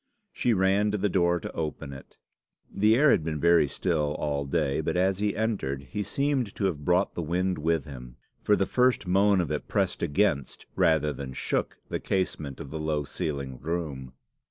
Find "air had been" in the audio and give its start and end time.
2.95-3.39